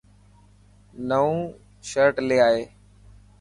[1.09, 1.35] نئون
[1.89, 2.59] شرٽ لي آءِ.